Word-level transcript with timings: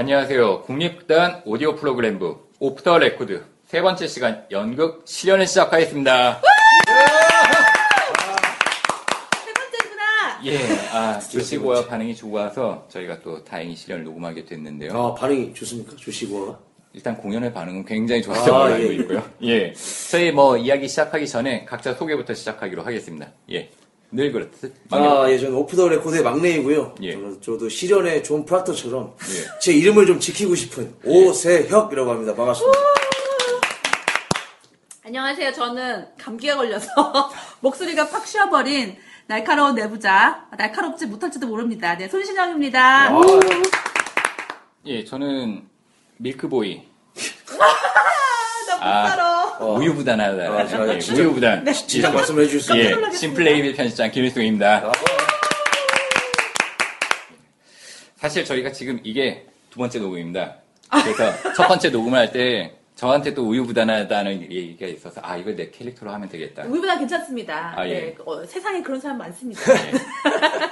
안녕하세요. 0.00 0.62
국립극단 0.62 1.42
오디오 1.44 1.74
프로그램부 1.76 2.38
off 2.58 2.82
the 2.82 2.96
record 2.96 3.44
세 3.66 3.82
번째 3.82 4.06
시간 4.06 4.46
연극 4.50 5.02
시련을 5.04 5.46
시작하겠습니다. 5.46 6.40
세 9.44 9.52
번째구나. 9.52 10.40
예, 10.46 10.58
아, 10.96 11.18
조씨고아 11.18 11.84
반응이 11.84 12.16
좋아서 12.16 12.86
저희가 12.88 13.20
또 13.20 13.44
다행히 13.44 13.76
시련을 13.76 14.04
녹음하게 14.04 14.46
됐는데요. 14.46 14.96
아 14.96 15.14
반응이 15.14 15.52
좋습니까? 15.52 15.94
조씨고아가? 15.96 16.58
일단 16.94 17.14
공연의 17.18 17.52
반응은 17.52 17.84
굉장히 17.84 18.22
좋았던 18.22 18.54
아, 18.54 18.58
걸로 18.58 18.74
알고 18.76 18.88
예. 18.88 18.96
있고요. 18.96 19.22
예. 19.42 19.74
저희 20.10 20.32
뭐 20.32 20.56
이야기 20.56 20.88
시작하기 20.88 21.28
전에 21.28 21.66
각자 21.66 21.92
소개부터 21.92 22.32
시작하기로 22.32 22.84
하겠습니다. 22.84 23.32
예. 23.52 23.68
늘 24.12 24.32
그렇듯. 24.32 24.74
막내- 24.90 25.06
아, 25.08 25.30
예, 25.30 25.38
저는 25.38 25.54
오프 25.54 25.76
더 25.76 25.88
레코드의 25.88 26.22
막내이고요. 26.24 26.96
예. 27.02 27.12
저는, 27.12 27.40
저도 27.40 27.68
시련의 27.68 28.24
존 28.24 28.44
프락터처럼 28.44 29.14
예. 29.20 29.58
제 29.60 29.72
이름을 29.72 30.06
좀 30.06 30.18
지키고 30.18 30.54
싶은 30.56 30.94
오세혁이라고 31.04 32.10
합니다. 32.10 32.34
반갑습니다. 32.34 32.78
안녕하세요. 35.04 35.52
저는 35.52 36.06
감기에 36.18 36.54
걸려서 36.54 36.86
목소리가 37.60 38.08
팍 38.08 38.26
쉬어버린 38.26 38.96
날카로운 39.26 39.74
내부자. 39.76 40.46
날카롭지 40.56 41.06
못할지도 41.06 41.46
모릅니다. 41.46 41.96
네, 41.96 42.08
손신영입니다. 42.08 43.08
아, 43.10 43.20
예, 44.86 45.04
저는 45.04 45.68
milk 46.16 46.49
boy. 46.49 46.82
나못 48.68 48.82
아. 48.82 49.08
살아. 49.08 49.39
어. 49.60 49.74
우유부단하다. 49.78 50.42
아, 50.52 50.66
제가 50.66 50.94
예, 50.94 50.98
진짜- 50.98 51.22
우유부단. 51.22 51.72
진작 51.72 52.14
말씀해 52.14 52.44
주실 52.44 52.60
수 52.60 52.76
예, 52.76 52.80
있어요. 52.82 52.94
놀라겠습니다. 52.96 53.18
심플레이비 53.18 53.74
편집장 53.76 54.10
김일승입니다. 54.10 54.76
아. 54.86 54.92
사실 58.16 58.44
저희가 58.44 58.72
지금 58.72 59.00
이게 59.04 59.46
두 59.70 59.78
번째 59.78 59.98
녹음입니다. 59.98 60.56
그래서 60.90 61.52
첫 61.54 61.68
번째 61.68 61.90
녹음을 61.90 62.18
할 62.18 62.32
때 62.32 62.74
저한테 62.96 63.32
또 63.32 63.48
우유부단하다는 63.48 64.42
얘기가 64.52 64.86
있어서 64.86 65.22
아 65.24 65.34
이걸 65.38 65.56
내 65.56 65.70
캐릭터로 65.70 66.10
하면 66.12 66.28
되겠다. 66.28 66.64
우리보다 66.64 66.98
괜찮습니다. 66.98 67.72
아, 67.74 67.88
예. 67.88 67.92
네, 67.94 68.16
어, 68.26 68.44
세상에 68.44 68.82
그런 68.82 69.00
사람 69.00 69.16
많습니다. 69.16 69.62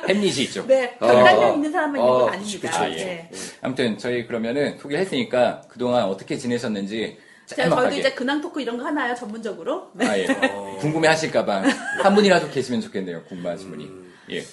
햄릿이 0.07 0.43
있죠. 0.45 0.67
네, 0.67 0.95
아. 1.01 1.07
결단력 1.07 1.55
있는 1.55 1.73
사람만 1.73 1.99
있는 2.01 2.13
건 2.13 2.29
아, 2.29 2.33
아닙니다. 2.33 2.71
그쵸, 2.71 2.83
아, 2.83 2.91
예. 2.91 2.95
네. 2.97 3.31
아무튼 3.63 3.97
저희 3.97 4.27
그러면은 4.27 4.77
소개를 4.79 5.01
했으니까 5.05 5.63
그동안 5.71 6.05
어떻게 6.05 6.37
지내셨는지 6.37 7.17
자, 7.49 7.69
저희도. 7.69 7.97
이제 7.97 8.13
근황 8.13 8.41
토크 8.41 8.61
이런 8.61 8.77
거 8.77 8.85
하나요, 8.85 9.15
전문적으로? 9.15 9.91
네. 9.95 10.07
아, 10.07 10.19
예. 10.19 10.27
궁금해 10.81 11.09
하실까봐 11.09 11.63
한 12.03 12.15
분이라도 12.15 12.51
계시면 12.51 12.81
좋겠네요. 12.83 13.25
궁금하신 13.25 13.71
분이. 13.71 13.85
음. 13.85 14.15
예. 14.31 14.45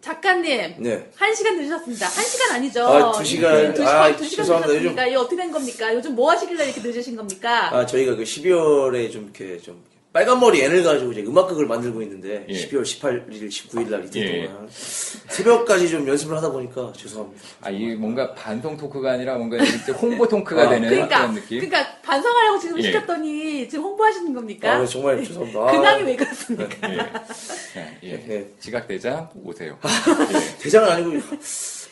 작가님, 0.00 0.76
네. 0.78 1.10
한 1.16 1.34
시간 1.34 1.58
늦으셨습니다. 1.58 2.06
한 2.06 2.24
시간 2.24 2.52
아니죠? 2.52 2.86
아, 2.86 3.12
두 3.12 3.24
시간. 3.24 3.52
네, 3.52 3.74
두 3.74 3.82
시간, 3.82 3.96
아, 3.96 4.16
두 4.16 4.24
시간 4.24 4.44
죄송합니다. 4.44 4.72
늦으셨습니까? 4.72 5.06
이게 5.06 5.16
어떻게 5.16 5.36
된 5.36 5.50
겁니까? 5.52 5.94
요즘 5.94 6.14
뭐 6.14 6.30
하시길래 6.30 6.64
이렇게 6.64 6.80
늦으신 6.80 7.16
겁니까? 7.16 7.76
아, 7.76 7.84
저희가 7.84 8.14
그 8.16 8.22
12월에 8.22 9.12
좀 9.12 9.24
이렇게 9.24 9.58
좀 9.58 9.82
빨간 10.18 10.40
머리 10.40 10.60
N을 10.62 10.82
가지고 10.82 11.12
이제 11.12 11.22
음악극을 11.22 11.66
만들고 11.66 12.02
있는데 12.02 12.44
예. 12.48 12.52
12월 12.52 12.82
18일, 12.82 13.48
19일 13.48 13.88
날 13.88 14.04
이틀 14.04 14.20
예. 14.22 14.46
동안 14.48 14.66
새벽까지 14.68 15.88
좀 15.88 16.08
연습을 16.08 16.36
하다 16.36 16.50
보니까 16.50 16.92
죄송합니다. 16.96 17.40
아, 17.60 17.70
이게 17.70 17.94
뭔가 17.94 18.34
반성 18.34 18.76
토크가 18.76 19.12
아니라 19.12 19.36
뭔가 19.36 19.58
이렇게 19.58 19.92
홍보 19.92 20.26
토크가 20.26 20.62
아, 20.62 20.68
되는 20.70 20.88
그러니까, 20.88 21.18
그런 21.18 21.34
느낌? 21.36 21.60
그러니까 21.60 22.00
반성하려고 22.02 22.58
지금 22.58 22.78
예. 22.78 22.82
시켰더니 22.82 23.68
지금 23.68 23.84
홍보하시는 23.84 24.34
겁니까? 24.34 24.72
아, 24.74 24.84
정말 24.86 25.22
죄송합니다. 25.22 25.60
아, 25.60 25.70
근황이 25.70 26.02
왜 26.02 26.16
그렇습니까? 26.16 26.90
예. 26.90 26.98
예, 27.76 27.98
예. 28.02 28.16
네. 28.16 28.48
지각 28.58 28.88
대장 28.88 29.30
오세요. 29.44 29.78
예. 30.34 30.58
대장은 30.64 30.88
아니고 30.90 31.10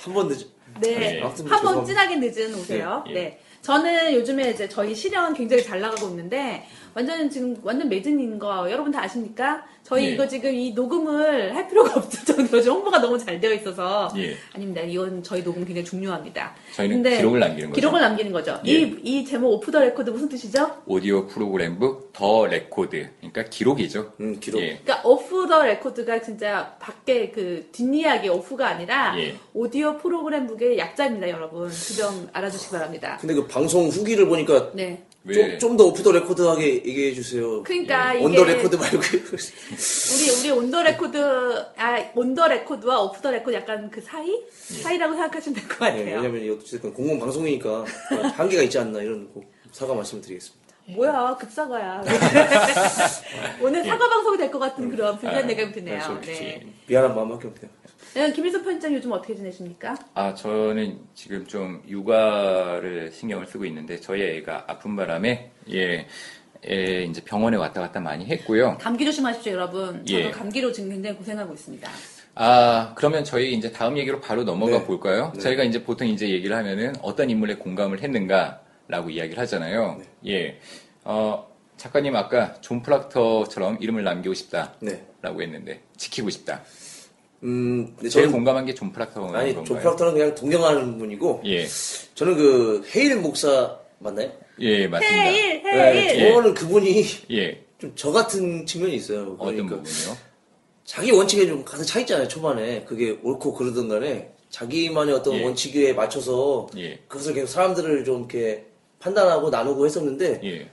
한 0.02 0.14
번 0.14 0.26
늦. 0.28 0.55
네. 0.80 1.16
예. 1.16 1.20
아무튼 1.22 1.46
한번 1.46 1.84
죄송합니다. 1.84 1.86
진하게 1.86 2.16
늦은 2.16 2.54
오세요. 2.54 3.04
예, 3.08 3.10
예. 3.10 3.14
네. 3.14 3.40
저는 3.62 4.14
요즘에 4.14 4.50
이제 4.50 4.68
저희 4.68 4.94
시련 4.94 5.34
굉장히 5.34 5.62
잘 5.62 5.80
나가고 5.80 6.08
있는데 6.10 6.66
완전 6.94 7.28
지금 7.28 7.56
완전 7.62 7.88
매진인 7.88 8.38
거 8.38 8.70
여러분 8.70 8.92
다 8.92 9.02
아십니까? 9.02 9.64
저희 9.82 10.06
예. 10.06 10.10
이거 10.12 10.26
지금 10.26 10.52
이 10.54 10.72
녹음을 10.72 11.54
할 11.54 11.68
필요가 11.68 11.94
없을 11.96 12.24
정도로 12.24 12.58
요즘 12.58 12.72
홍보가 12.72 12.98
너무 13.00 13.18
잘 13.18 13.38
되어 13.38 13.52
있어서 13.52 14.10
예. 14.16 14.34
아닙니다. 14.54 14.80
이건 14.80 15.22
저희 15.22 15.44
녹음 15.44 15.64
굉장히 15.64 15.84
중요합니다. 15.84 16.54
저희는 16.74 17.02
근데 17.02 17.16
기록을 17.18 17.38
남기는 17.40 17.68
거죠. 17.70 17.74
기록을 17.80 18.00
남기는 18.00 18.32
거죠. 18.32 18.60
예. 18.66 18.70
이, 18.72 18.98
이 19.02 19.24
제목 19.24 19.52
오프 19.52 19.70
더 19.70 19.80
레코드 19.80 20.10
무슨 20.10 20.28
뜻이죠? 20.28 20.82
오디오 20.86 21.26
프로그램북 21.26 22.12
더 22.12 22.46
레코드. 22.46 23.10
그러니까 23.18 23.44
기록이죠. 23.44 24.12
음, 24.20 24.40
기록. 24.40 24.60
예. 24.62 24.78
그러니까 24.82 25.06
오프 25.08 25.46
더 25.46 25.62
레코드가 25.62 26.22
진짜 26.22 26.76
밖에 26.80 27.30
그 27.30 27.68
뒷이야기 27.72 28.28
오프가 28.28 28.68
아니라 28.68 29.14
예. 29.20 29.36
오디오 29.54 29.98
프로그램북의 29.98 30.65
약자입니다, 30.78 31.28
여러분. 31.28 31.68
그 31.68 31.96
점 31.96 32.28
알아주시기 32.32 32.72
바랍니다. 32.72 33.16
근데 33.20 33.34
그 33.34 33.46
방송 33.46 33.88
후기를 33.88 34.26
보니까 34.26 34.70
네. 34.74 35.02
왜? 35.24 35.58
좀더 35.58 35.86
오프 35.86 36.02
더 36.02 36.12
레코드하게 36.12 36.74
얘기해 36.84 37.12
주세요. 37.14 37.62
그러니까 37.64 38.14
예. 38.14 38.18
이게 38.18 38.26
on 38.26 38.33
the 38.33 38.44
record 38.44 38.76
말고 38.76 38.98
우리 38.98 40.30
우리 40.40 40.50
on 40.50 40.63
the 40.63 40.82
record 40.82 41.18
아 41.76 42.10
on 42.14 42.27
the 42.27 42.46
record와 42.48 43.02
오프 43.02 43.20
더 43.20 43.30
레코드 43.30 43.56
약간 43.56 43.90
그 43.90 44.00
사이 44.00 44.28
사이라고 44.52 45.14
생각하시면 45.14 45.58
될것 45.60 45.80
예, 45.80 45.86
같아요. 46.04 46.16
왜냐면 46.16 46.42
이거 46.42 46.54
어쨌든 46.54 46.92
공공 46.92 47.18
방송이니까 47.18 47.84
한계가 48.36 48.62
있지 48.62 48.78
않나 48.78 49.00
이런 49.02 49.32
거 49.32 49.40
사과 49.72 49.94
말씀드리겠습니다. 49.94 50.65
뭐야 50.88 51.36
급사과야. 51.38 52.02
오늘 53.60 53.84
사과 53.84 54.08
방송이 54.08 54.38
될 54.38 54.50
것 54.50 54.58
같은 54.60 54.88
그런 54.88 55.18
불리한 55.18 55.46
내감이 55.46 55.72
드네요. 55.72 55.98
네. 55.98 56.04
그렇지. 56.20 56.72
미안한 56.86 57.14
마음밖에 57.14 57.48
없네요. 57.48 57.70
네, 58.14 58.32
김일성 58.32 58.62
편집장 58.62 58.94
요즘 58.94 59.12
어떻게 59.12 59.34
지내십니까? 59.34 59.94
아, 60.14 60.32
저는 60.34 60.98
지금 61.14 61.46
좀 61.46 61.82
육아를 61.88 63.10
신경을 63.12 63.46
쓰고 63.46 63.64
있는데 63.66 64.00
저희 64.00 64.22
애가 64.22 64.64
아픈 64.68 64.96
바람에 64.96 65.50
예, 65.72 66.06
예, 66.68 67.02
이제 67.02 67.20
병원에 67.24 67.56
왔다 67.56 67.80
갔다 67.80 68.00
많이 68.00 68.24
했고요. 68.26 68.78
감기 68.80 69.04
조심하십시오, 69.04 69.52
여러분. 69.52 70.06
저도 70.06 70.20
예. 70.20 70.30
감기로 70.30 70.72
지금 70.72 70.90
굉장히 70.90 71.16
고생하고 71.16 71.52
있습니다. 71.52 71.90
아, 72.36 72.92
그러면 72.94 73.24
저희 73.24 73.52
이제 73.52 73.70
다음 73.72 73.98
얘기로 73.98 74.20
바로 74.20 74.44
넘어가 74.44 74.78
네. 74.78 74.84
볼까요? 74.84 75.32
네. 75.34 75.40
저희가 75.40 75.64
이제 75.64 75.82
보통 75.82 76.06
이제 76.06 76.28
얘기를 76.30 76.56
하면은 76.56 76.94
어떤 77.02 77.28
인물에 77.28 77.56
공감을 77.56 78.00
했는가 78.02 78.60
라고 78.88 79.10
이야기를 79.10 79.38
하잖아요. 79.40 79.96
네. 79.98 80.32
예. 80.32 80.60
어, 81.04 81.46
작가님 81.76 82.14
아까 82.16 82.54
존 82.60 82.82
프락터처럼 82.82 83.78
이름을 83.80 84.04
남기고 84.04 84.34
싶다라고 84.34 84.78
네. 84.80 85.04
했는데 85.22 85.82
지키고 85.96 86.30
싶다. 86.30 86.62
음, 87.42 87.94
근데 87.96 88.08
제일 88.08 88.24
저는 88.26 88.32
공감한 88.32 88.64
게 88.64 88.74
존 88.74 88.92
프락터가 88.92 89.38
아니 89.38 89.54
건가요? 89.54 89.64
존 89.64 89.78
프락터는 89.80 90.12
그냥 90.14 90.34
동경하는 90.34 90.98
분이고 90.98 91.42
예. 91.44 91.66
저는 92.14 92.36
그 92.36 92.88
헤일 92.94 93.16
목사 93.16 93.76
맞나요? 93.98 94.30
예, 94.60 94.88
맞습니다. 94.88 95.22
헤일, 95.22 95.62
네, 95.62 95.92
헤일. 96.18 96.32
저는 96.32 96.54
그분이 96.54 97.04
예. 97.32 97.62
좀 97.78 97.92
저 97.94 98.10
같은 98.10 98.64
측면이 98.64 98.94
있어요. 98.96 99.36
어떤 99.38 99.54
그러니까 99.54 99.76
부분이요? 99.76 100.16
자기 100.84 101.10
원칙에 101.10 101.46
좀 101.46 101.62
가득 101.64 101.84
차 101.84 102.00
있잖아요. 102.00 102.26
초반에 102.26 102.84
그게 102.84 103.18
옳고 103.22 103.52
그러든 103.52 103.88
간에 103.88 104.30
자기만의 104.48 105.14
어떤 105.14 105.34
예. 105.34 105.44
원칙에 105.44 105.92
맞춰서 105.92 106.68
예. 106.78 106.98
그것을 107.08 107.34
계속 107.34 107.48
사람들을 107.48 108.04
좀 108.04 108.20
이렇게 108.20 108.64
판단하고 108.98 109.50
나누고 109.50 109.86
했었는데 109.86 110.40
예. 110.44 110.70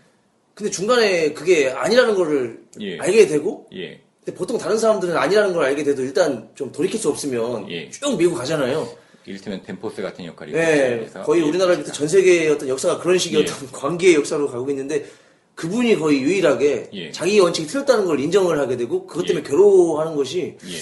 근데 0.53 0.71
중간에 0.71 1.33
그게 1.33 1.69
아니라는 1.69 2.15
거를 2.15 2.63
예. 2.79 2.99
알게 2.99 3.27
되고 3.27 3.67
예. 3.73 4.01
근데 4.23 4.37
보통 4.37 4.57
다른 4.57 4.77
사람들은 4.77 5.17
아니라는 5.17 5.53
걸 5.53 5.65
알게 5.65 5.83
돼도 5.83 6.03
일단 6.03 6.49
좀 6.55 6.71
돌이킬 6.71 6.99
수 6.99 7.09
없으면 7.09 7.69
예. 7.71 7.89
쭉 7.89 8.17
밀고 8.17 8.35
가잖아요. 8.35 8.87
이를테면 9.25 9.63
덴포스 9.63 10.01
같은 10.01 10.25
역할이고 10.25 10.57
네, 10.57 11.09
거의 11.23 11.41
예. 11.41 11.45
우리나라 11.47 11.75
밑에 11.75 11.91
전 11.91 12.07
세계의 12.07 12.49
어떤 12.49 12.67
역사가 12.67 12.99
그런 12.99 13.17
식의 13.17 13.39
예. 13.39 13.43
어떤 13.43 13.71
관계의 13.71 14.15
역사로 14.15 14.49
가고 14.49 14.69
있는데 14.69 15.05
그분이 15.55 15.97
거의 15.97 16.21
유일하게 16.21 16.89
예. 16.93 17.11
자기 17.11 17.39
원칙이 17.39 17.67
틀렸다는 17.67 18.05
걸 18.05 18.19
인정을 18.19 18.59
하게 18.59 18.75
되고 18.75 19.05
그것 19.07 19.25
때문에 19.25 19.47
괴로워하는 19.47 20.15
것이 20.15 20.57
예. 20.65 20.77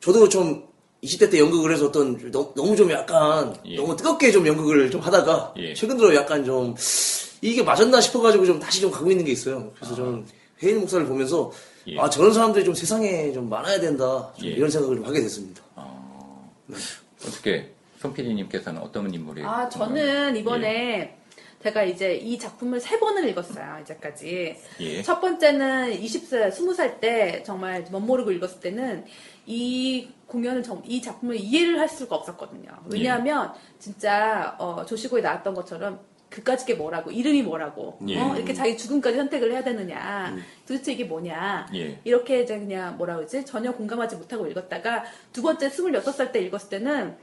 저도 0.00 0.28
좀 0.28 0.69
20대 1.02 1.30
때 1.30 1.38
연극을 1.38 1.72
해서 1.72 1.86
어떤 1.86 2.30
너무, 2.30 2.52
너무 2.54 2.76
좀 2.76 2.90
약간 2.90 3.56
예. 3.64 3.76
너무 3.76 3.96
뜨겁게 3.96 4.30
좀 4.30 4.46
연극을 4.46 4.90
좀 4.90 5.00
하다가 5.00 5.54
예. 5.56 5.74
최근 5.74 5.96
들어 5.96 6.14
약간 6.14 6.44
좀 6.44 6.74
이게 7.40 7.62
맞았나 7.62 8.00
싶어가지고 8.00 8.44
좀 8.44 8.60
다시 8.60 8.80
좀 8.80 8.90
가고 8.90 9.10
있는 9.10 9.24
게 9.24 9.32
있어요. 9.32 9.72
그래서 9.76 9.94
저는 9.94 10.26
헤일 10.62 10.78
목사를 10.78 11.06
보면서 11.06 11.50
예. 11.86 11.98
아 11.98 12.10
저런 12.10 12.32
사람들이 12.32 12.64
좀 12.64 12.74
세상에 12.74 13.32
좀 13.32 13.48
많아야 13.48 13.80
된다 13.80 14.30
좀 14.38 14.48
예. 14.48 14.52
이런 14.52 14.70
생각을 14.70 14.96
좀 14.96 15.06
하게 15.06 15.20
됐습니다. 15.22 15.62
어떻게 17.26 17.70
손 17.98 18.12
PD님께서는 18.12 18.80
어떤 18.80 19.12
인물이 19.12 19.42
아, 19.44 19.68
저는 19.68 20.36
이번에 20.36 21.16
제가 21.62 21.82
이제 21.82 22.14
이 22.14 22.38
작품을 22.38 22.80
세 22.80 22.98
번을 22.98 23.28
읽었어요, 23.28 23.80
이제까지. 23.82 24.56
예. 24.80 25.02
첫 25.02 25.20
번째는 25.20 25.92
20살, 25.92 26.50
20살 26.50 27.00
때 27.00 27.42
정말 27.44 27.84
멋 27.90 28.00
모르고 28.00 28.32
읽었을 28.32 28.60
때는 28.60 29.04
이 29.44 30.08
공연을, 30.26 30.62
정, 30.62 30.82
이 30.86 31.02
작품을 31.02 31.36
이해를 31.36 31.78
할 31.78 31.88
수가 31.88 32.16
없었거든요. 32.16 32.70
왜냐하면 32.86 33.52
진짜, 33.78 34.56
어, 34.58 34.86
조시고에 34.86 35.20
나왔던 35.20 35.54
것처럼 35.54 36.00
그까짓 36.30 36.66
게 36.66 36.74
뭐라고, 36.74 37.10
이름이 37.10 37.42
뭐라고, 37.42 37.98
예. 38.08 38.18
어? 38.18 38.34
이렇게 38.36 38.54
자기 38.54 38.78
죽음까지 38.78 39.16
선택을 39.16 39.52
해야 39.52 39.62
되느냐, 39.62 40.34
도대체 40.66 40.92
이게 40.92 41.04
뭐냐, 41.04 41.68
예. 41.74 42.00
이렇게 42.04 42.42
이제 42.42 42.58
그냥 42.58 42.96
뭐라 42.96 43.16
그러지? 43.16 43.44
전혀 43.44 43.72
공감하지 43.72 44.16
못하고 44.16 44.46
읽었다가 44.46 45.04
두 45.32 45.42
번째 45.42 45.68
26살 45.68 46.32
때 46.32 46.40
읽었을 46.40 46.70
때는 46.70 47.16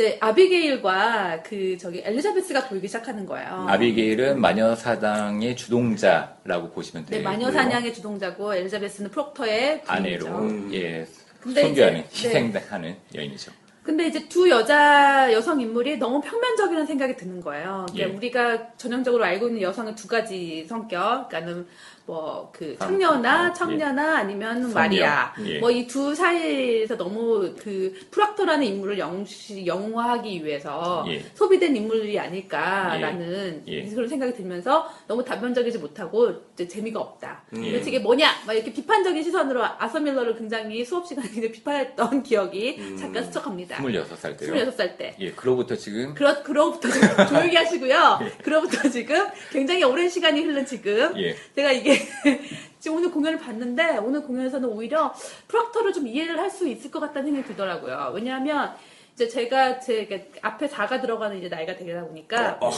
이제 0.00 0.16
아비게일과 0.18 1.42
그 1.42 1.76
저기 1.76 2.00
엘리자베스가 2.02 2.68
보이기 2.68 2.88
시작하는 2.88 3.26
거예요. 3.26 3.66
아비게일은 3.68 4.40
마녀 4.40 4.74
사당의 4.74 5.54
주동자라고 5.54 6.70
보시면 6.70 7.04
네, 7.04 7.18
되고요. 7.18 7.28
마녀 7.28 7.50
사냥의 7.50 7.92
주동자고 7.92 8.54
엘리자베스는 8.54 9.10
프록터의 9.10 9.82
아내로 9.86 10.24
부인이죠. 10.24 10.74
예 10.74 11.06
근데 11.38 11.62
선교하는 11.62 12.04
희생하는 12.10 12.96
여인이죠. 13.14 13.52
근데 13.82 14.06
이제 14.06 14.26
두 14.28 14.48
여자 14.48 15.30
여성 15.32 15.60
인물이 15.60 15.98
너무 15.98 16.20
평면적이라는 16.22 16.86
생각이 16.86 17.16
드는 17.16 17.40
거예요. 17.42 17.84
그러니까 17.90 17.98
예. 17.98 18.16
우리가 18.16 18.76
전형적으로 18.76 19.24
알고 19.24 19.48
있는 19.48 19.60
여성은 19.62 19.96
두 19.96 20.06
가지 20.08 20.64
성격, 20.66 21.28
그러니까는 21.28 21.66
뭐그 22.10 22.76
아, 22.80 22.86
청녀나 22.86 23.48
예. 23.48 23.52
청녀나 23.54 24.18
아니면. 24.18 24.72
마리아, 24.72 25.32
예. 25.44 25.60
뭐이 25.60 25.86
두 25.86 26.14
사이에서 26.14 26.96
너무 26.96 27.54
그 27.58 27.94
프락토라는 28.10 28.66
인물을 28.66 28.98
영시, 28.98 29.64
영화하기 29.64 30.44
위해서 30.44 31.04
예. 31.08 31.22
소비된 31.34 31.76
인물이 31.76 32.18
아닐까라는 32.18 33.62
예. 33.68 33.72
예. 33.72 33.84
그런 33.86 34.08
생각이 34.08 34.34
들면서 34.34 34.90
너무 35.06 35.24
단편적이지 35.24 35.78
못하고 35.78 36.34
재미가 36.56 36.98
없다. 37.00 37.42
예. 37.56 37.70
그래서 37.70 37.88
이게 37.88 38.00
뭐냐, 38.00 38.28
막 38.46 38.52
이렇게 38.54 38.72
비판적인 38.72 39.22
시선으로 39.22 39.62
아서 39.78 40.00
밀러를 40.00 40.36
굉장히 40.36 40.84
수업 40.84 41.06
시간에 41.06 41.28
비판했던 41.28 42.22
기억이 42.24 42.76
음. 42.78 42.96
잠깐 42.96 43.24
스쳐갑니다. 43.24 43.76
26살 43.78 44.36
때요. 44.36 44.54
26살 44.54 44.96
때. 44.98 45.14
예, 45.20 45.30
그로부터 45.32 45.76
지금 45.76 46.14
그러, 46.14 46.42
그로부터 46.42 46.90
지금 46.90 47.08
조용히 47.28 47.54
하시고요. 47.54 48.20
그로부터 48.42 48.88
지금 48.88 49.26
굉장히 49.52 49.84
오랜 49.84 50.08
시간이 50.08 50.42
흐른 50.42 50.66
지금 50.66 51.16
예. 51.18 51.36
제가 51.54 51.72
이게 51.72 51.99
지금 52.80 52.96
오늘 52.96 53.10
공연을 53.10 53.38
봤는데 53.38 53.98
오늘 53.98 54.22
공연에서는 54.22 54.68
오히려 54.68 55.14
프락터를 55.48 55.92
좀 55.92 56.06
이해를 56.06 56.38
할 56.38 56.50
수 56.50 56.66
있을 56.66 56.90
것 56.90 57.00
같다는 57.00 57.26
생각이 57.30 57.48
들더라고요. 57.48 58.12
왜냐하면 58.14 58.74
이제 59.14 59.28
제가 59.28 59.80
제 59.80 60.30
앞에 60.42 60.66
4가 60.68 61.00
들어가는 61.00 61.36
이제 61.38 61.48
나이가 61.48 61.76
되다 61.76 62.04
보니까 62.04 62.58
어, 62.60 62.70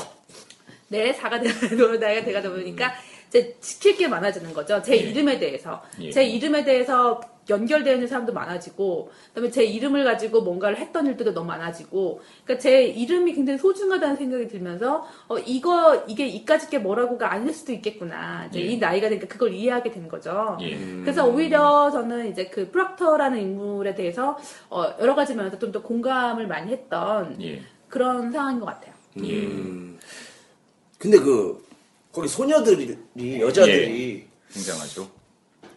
네, 0.88 1.12
4가 1.12 1.40
되는 1.42 2.00
나이가 2.00 2.24
되다 2.24 2.50
보니까 2.50 2.92
이제 3.32 3.56
지킬 3.60 3.96
게 3.96 4.08
많아지는 4.08 4.52
거죠. 4.52 4.82
제 4.82 4.92
예. 4.92 4.96
이름에 4.98 5.38
대해서. 5.38 5.82
예. 6.00 6.10
제 6.10 6.22
이름에 6.22 6.64
대해서 6.64 7.18
연결되어 7.48 7.94
있는 7.94 8.06
사람도 8.06 8.34
많아지고, 8.34 9.10
그다음에 9.28 9.50
제 9.50 9.64
이름을 9.64 10.04
가지고 10.04 10.42
뭔가를 10.42 10.76
했던 10.76 11.06
일들도 11.06 11.32
너무 11.32 11.46
많아지고, 11.48 12.20
그러니까 12.44 12.62
제 12.62 12.84
이름이 12.84 13.32
굉장히 13.32 13.58
소중하다는 13.58 14.16
생각이 14.16 14.48
들면서, 14.48 15.06
어, 15.28 15.38
이거, 15.38 16.04
이게 16.06 16.26
이까짓 16.26 16.68
게 16.68 16.78
뭐라고가 16.78 17.32
아닐 17.32 17.54
수도 17.54 17.72
있겠구나. 17.72 18.46
이제 18.50 18.60
예. 18.60 18.64
이 18.66 18.76
나이가 18.78 19.08
되니까 19.08 19.26
그걸 19.26 19.54
이해하게 19.54 19.90
된 19.92 20.08
거죠. 20.08 20.58
예. 20.60 20.76
그래서 21.00 21.26
오히려 21.26 21.90
저는 21.90 22.30
이제 22.30 22.48
그 22.48 22.70
프락터라는 22.70 23.40
인물에 23.40 23.94
대해서, 23.94 24.38
어, 24.68 24.84
여러 25.00 25.14
가지 25.14 25.34
면에서 25.34 25.58
좀 25.58 25.72
더 25.72 25.80
공감을 25.80 26.46
많이 26.46 26.70
했던 26.70 27.42
예. 27.42 27.62
그런 27.88 28.30
상황인 28.30 28.60
것 28.60 28.66
같아요. 28.66 28.92
음. 29.16 29.98
근데 30.98 31.18
그 31.18 31.64
거기 32.12 32.28
소녀들이 32.28 32.96
여자들이 33.40 34.26
굉장하죠. 34.52 35.08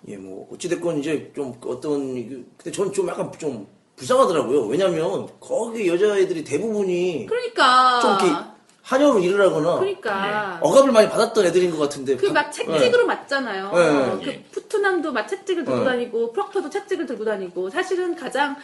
예 0.08 0.18
뭐 0.18 0.48
어찌됐건 0.54 1.00
이제 1.00 1.32
좀 1.36 1.54
어떤 1.66 2.16
이게- 2.16 2.44
근데 2.58 2.72
저는 2.72 2.92
좀 2.94 3.08
약간 3.08 3.32
좀 3.40 3.66
불쌍하더라고요. 3.96 4.66
왜냐면 4.68 5.28
거기 5.40 5.88
여자애들이 5.88 6.44
대부분이 6.44 7.26
그러니까. 7.28 8.00
좀 8.02 8.12
이렇게 8.28 8.46
한여로 8.84 9.18
일을 9.20 9.42
하거나 9.48 9.80
그러니까. 9.80 10.60
억압을 10.62 10.92
많이 10.92 11.10
받았던 11.10 11.44
애들인 11.48 11.72
것 11.72 11.78
같은데 11.80 12.16
그막 12.18 12.46
바- 12.46 12.52
채찍으로 12.52 13.08
맞잖아요. 13.08 13.72
네. 14.20 14.24
그 14.26 14.30
예. 14.32 14.44
푸트남도 14.52 15.12
막 15.12 15.28
채찍을 15.28 15.66
들고 15.66 15.80
네. 15.80 15.86
다니고 15.86 16.34
프럭터도 16.34 16.70
채찍을 16.70 17.08
들고 17.08 17.26
다니고 17.26 17.72
사실은 17.72 18.16
가장 18.16 18.56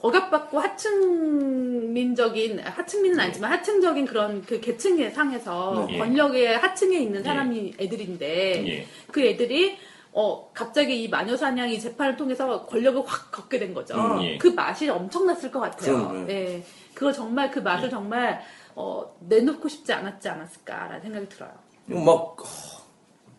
억압받고 0.00 0.58
하층민적인 0.58 2.60
하층민은 2.60 3.20
아니지만 3.20 3.52
하층적인 3.52 4.06
그런 4.06 4.42
그 4.42 4.60
계층의 4.60 5.10
상에서 5.10 5.86
네. 5.88 5.98
권력의 5.98 6.58
하층에 6.58 6.98
있는 6.98 7.22
사람이 7.22 7.74
애들인데 7.78 8.68
예. 8.68 8.86
그 9.12 9.22
애들이 9.22 9.76
어 10.12 10.50
갑자기 10.52 11.02
이 11.02 11.08
마녀 11.08 11.36
사냥이 11.36 11.78
재판을 11.78 12.16
통해서 12.16 12.66
권력을 12.66 13.02
확 13.06 13.30
걷게 13.30 13.58
된 13.58 13.74
거죠. 13.74 13.94
음, 13.94 14.22
예. 14.24 14.38
그 14.38 14.48
맛이 14.48 14.88
엄청났을 14.88 15.52
것 15.52 15.60
같아요. 15.60 16.08
그럼, 16.08 16.30
예. 16.30 16.62
그걸 16.94 17.12
정말 17.12 17.50
그 17.50 17.60
맛을 17.60 17.86
예. 17.86 17.90
정말 17.90 18.40
어, 18.74 19.14
내놓고 19.20 19.68
싶지 19.68 19.92
않았지 19.92 20.28
않았을까라는 20.28 21.02
생각이 21.02 21.28
들어요. 21.28 21.52
막 21.86 22.36
그, 22.36 22.44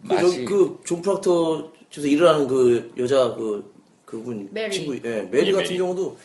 맛이 0.01 0.45
그존 0.45 1.01
프락터 1.01 1.71
저서 1.89 2.07
일을 2.07 2.27
하는 2.27 2.47
그 2.47 2.93
여자 2.97 3.33
그 3.33 3.73
그분 4.05 4.47
메리. 4.51 4.71
친구 4.71 4.95
예 4.95 5.21
메리 5.23 5.47
예, 5.47 5.51
같은 5.51 5.67
메리. 5.69 5.77
경우도 5.77 6.17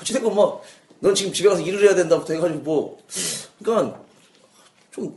어찌됐건 0.00 0.34
막 0.34 0.62
넌 1.00 1.14
지금 1.14 1.32
집에 1.32 1.48
가서 1.48 1.62
일을 1.62 1.84
해야 1.84 1.94
된다부터 1.94 2.34
해가지고 2.34 2.60
뭐 2.62 2.98
그러니까 3.62 4.00
좀 4.90 5.16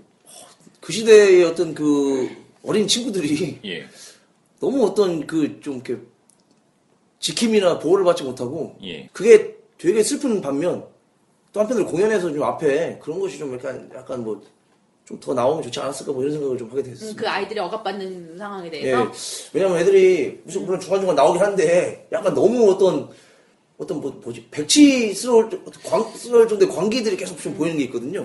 그 0.79 0.91
시대의 0.93 1.43
어떤 1.43 1.75
그 1.75 2.27
어린 2.63 2.87
친구들이 2.87 3.59
예. 3.65 3.85
너무 4.59 4.83
어떤 4.85 5.25
그 5.27 5.59
좀 5.61 5.75
이렇게 5.75 5.97
지킴이나 7.19 7.77
보호를 7.79 8.03
받지 8.03 8.23
못하고 8.23 8.75
예. 8.83 9.07
그게 9.13 9.55
되게 9.77 10.01
슬픈 10.03 10.41
반면 10.41 10.83
또 11.53 11.59
한편으로 11.59 11.85
공연에서 11.85 12.31
좀 12.31 12.41
앞에 12.43 12.97
그런 12.99 13.19
것이 13.19 13.37
좀 13.37 13.53
약간 13.53 13.89
약간 13.95 14.23
뭐 14.23 14.41
좀 15.05 15.19
더 15.19 15.33
나오면 15.33 15.63
좋지 15.63 15.79
않았을까 15.79 16.11
뭐 16.13 16.21
이런 16.21 16.33
생각을 16.33 16.57
좀 16.57 16.71
하게 16.71 16.83
됐어요. 16.83 17.09
음, 17.09 17.15
그 17.15 17.27
아이들이 17.27 17.59
억압받는 17.59 18.37
상황에 18.37 18.67
예. 18.67 18.71
대해서 18.71 19.11
왜냐면 19.53 19.77
애들이 19.77 20.41
무슨 20.43 20.63
물론 20.65 20.79
중간중간 20.79 21.15
나오긴 21.15 21.41
한데 21.41 22.07
약간 22.11 22.33
너무 22.33 22.71
어떤 22.71 23.09
어떤 23.81 23.99
뭐, 23.99 24.11
뭐지? 24.23 24.45
백치스러울 24.51 25.49
정- 25.49 25.63
광스러울 25.83 26.47
정도의 26.47 26.69
광기들이 26.71 27.17
계속 27.17 27.41
좀 27.41 27.55
보이는 27.55 27.75
게 27.79 27.85
있거든요. 27.85 28.23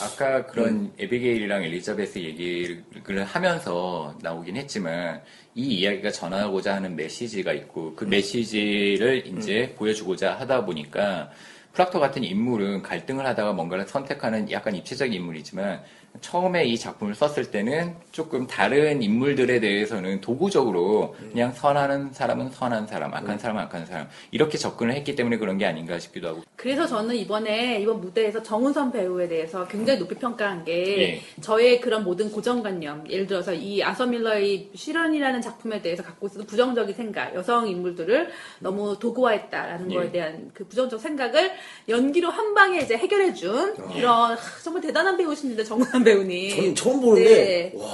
아까 0.00 0.46
그런 0.46 0.92
에비게일이랑 0.96 1.64
엘리자베스 1.64 2.20
얘기를 2.20 2.84
하면서 3.24 4.14
나오긴 4.22 4.54
했지만 4.56 5.20
이 5.56 5.62
이야기가 5.78 6.12
전하고자 6.12 6.76
하는 6.76 6.94
메시지가 6.94 7.52
있고 7.54 7.96
그 7.96 8.04
메시지를 8.04 9.26
이제 9.26 9.74
보여주고자 9.76 10.34
하다 10.38 10.64
보니까 10.64 11.30
프락터 11.72 11.98
같은 11.98 12.22
인물은 12.22 12.82
갈등을 12.82 13.26
하다가 13.26 13.54
뭔가를 13.54 13.88
선택하는 13.88 14.48
약간 14.52 14.76
입체적인 14.76 15.12
인물이지만 15.12 15.82
처음에 16.20 16.64
이 16.64 16.78
작품을 16.78 17.14
썼을 17.14 17.50
때는 17.50 17.94
조금 18.12 18.46
다른 18.46 19.02
인물들에 19.02 19.60
대해서는 19.60 20.20
도구적으로 20.20 21.14
그냥 21.32 21.52
선하는 21.52 22.12
사람은 22.12 22.50
선한 22.50 22.86
사람, 22.86 23.14
악한 23.14 23.38
사람은 23.38 23.62
악한 23.62 23.86
사람 23.86 24.08
이렇게 24.30 24.58
접근을 24.58 24.94
했기 24.94 25.14
때문에 25.14 25.38
그런 25.38 25.58
게 25.58 25.66
아닌가 25.66 25.98
싶기도 25.98 26.28
하고 26.28 26.42
그래서 26.56 26.86
저는 26.86 27.14
이번에 27.14 27.80
이번 27.80 28.00
무대에서 28.00 28.42
정우선 28.42 28.90
배우에 28.90 29.28
대해서 29.28 29.68
굉장히 29.68 29.98
높이 29.98 30.14
평가한 30.14 30.64
게 30.64 30.98
예. 31.02 31.20
저의 31.40 31.80
그런 31.80 32.02
모든 32.02 32.30
고정관념 32.30 33.10
예를 33.10 33.26
들어서 33.26 33.52
이 33.52 33.82
아서 33.82 34.06
밀러의 34.06 34.70
실현이라는 34.74 35.42
작품에 35.42 35.82
대해서 35.82 36.02
갖고 36.02 36.26
있었던 36.26 36.46
부정적인 36.46 36.94
생각 36.94 37.34
여성 37.34 37.68
인물들을 37.68 38.30
너무 38.60 38.98
도구화했다라는 38.98 39.92
예. 39.92 39.94
거에 39.94 40.10
대한 40.10 40.50
그 40.54 40.66
부정적 40.66 41.00
생각을 41.00 41.52
연기로 41.88 42.30
한 42.30 42.54
방에 42.54 42.78
이제 42.78 42.96
해결해준 42.96 43.76
이런 43.94 44.32
하, 44.32 44.36
정말 44.62 44.82
대단한 44.82 45.16
배우십니다 45.16 45.62
정우선 45.62 46.02
배우님 46.06 46.56
저는 46.56 46.74
처음 46.74 47.00
보는데 47.00 47.34
네. 47.34 47.72
와 47.74 47.86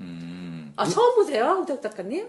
음. 0.00 0.72
아 0.76 0.86
처음 0.86 1.14
보세요 1.14 1.60
우택 1.62 1.80
작가님 1.80 2.26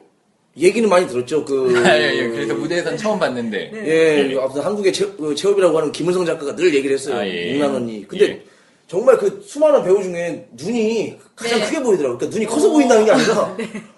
얘기는 0.58 0.88
많이 0.88 1.06
들었죠. 1.08 1.44
그 1.44 1.74
아, 1.86 1.98
예, 1.98 2.16
예. 2.16 2.28
그래서 2.30 2.54
무대에선 2.54 2.98
처음 2.98 3.20
봤는데 3.20 3.72
예, 3.74 4.38
아무튼 4.40 4.62
한국의 4.62 4.94
체, 4.94 5.06
그 5.18 5.36
체업이라고 5.36 5.78
하는 5.78 5.92
김은성 5.92 6.26
작가가 6.26 6.56
늘 6.56 6.74
얘기를 6.74 6.96
했어요. 6.96 7.18
아, 7.18 7.28
예. 7.28 7.54
육난 7.54 7.76
언니. 7.76 8.08
근데 8.08 8.26
예. 8.30 8.46
정말 8.88 9.18
그 9.18 9.44
수많은 9.46 9.84
배우 9.84 10.02
중에 10.02 10.48
눈이 10.54 11.18
가장 11.36 11.60
네. 11.60 11.66
크게 11.66 11.82
보이더라고요. 11.82 12.18
그러니까 12.18 12.28
눈이 12.28 12.46
커서 12.46 12.70
보인다는 12.70 13.06
게 13.06 13.12
아니라 13.12 13.58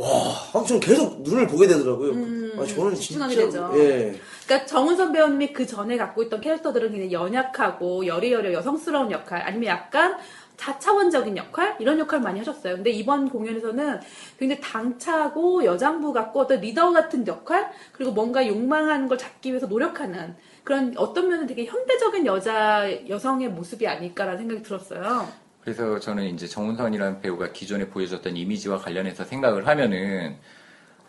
와, 0.00 0.34
아무튼 0.54 0.80
계속 0.80 1.20
눈을 1.20 1.46
보게 1.46 1.66
되더라고요. 1.66 2.12
아, 2.58 2.64
저는 2.64 2.94
진짜 2.94 3.26
음, 3.26 3.28
되죠. 3.28 3.70
예. 3.74 4.18
그러니까 4.46 4.66
정은선 4.66 5.12
배우님이 5.12 5.52
그 5.52 5.66
전에 5.66 5.98
갖고 5.98 6.22
있던 6.22 6.40
캐릭터들은 6.40 6.90
그냥 6.90 7.12
연약하고 7.12 8.06
여리여리 8.06 8.54
여성스러운 8.54 9.10
역할 9.10 9.42
아니면 9.42 9.66
약간 9.66 10.16
자차원적인 10.56 11.36
역할 11.36 11.76
이런 11.80 11.98
역할 11.98 12.20
많이 12.20 12.38
하셨어요. 12.38 12.76
근데 12.76 12.90
이번 12.90 13.28
공연에서는 13.28 14.00
굉장히 14.38 14.60
당차고 14.62 15.66
여장부 15.66 16.14
같고 16.14 16.40
어떤 16.40 16.60
리더 16.60 16.92
같은 16.92 17.26
역할 17.26 17.70
그리고 17.92 18.12
뭔가 18.12 18.46
욕망하는 18.46 19.06
걸 19.06 19.18
잡기 19.18 19.50
위해서 19.50 19.66
노력하는 19.66 20.34
그런 20.64 20.94
어떤 20.96 21.28
면은 21.28 21.46
되게 21.46 21.66
현대적인 21.66 22.24
여자 22.24 22.90
여성의 23.06 23.50
모습이 23.50 23.86
아닐까라는 23.86 24.38
생각이 24.38 24.62
들었어요. 24.62 25.28
그래서 25.70 26.00
저는 26.00 26.24
이제 26.34 26.48
정운선이라는 26.48 27.20
배우가 27.20 27.52
기존에 27.52 27.86
보여줬던 27.88 28.36
이미지와 28.36 28.78
관련해서 28.78 29.24
생각을 29.24 29.68
하면은 29.68 30.36